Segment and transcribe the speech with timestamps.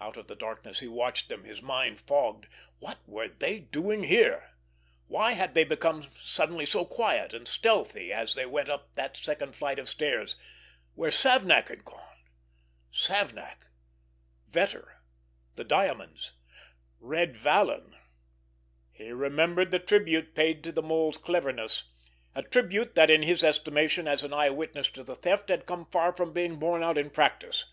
[0.00, 2.48] Out of the darkness he watched them, his mind fogged.
[2.80, 4.54] What were they doing here?
[5.06, 9.54] Why had they become suddenly so quiet and stealthy as they went up that second
[9.54, 12.24] flight of stairs—where Savnak had gone!
[12.92, 17.94] Savnak—Vetter—the diamonds—Red Vallon!
[18.90, 21.84] He remembered the tribute paid to the Mole's cleverness,
[22.34, 26.12] a tribute that, in his estimation as an eyewitness to the theft, had come far
[26.12, 27.66] from being borne out in practice.